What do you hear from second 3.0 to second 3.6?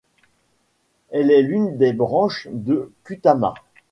Kutama.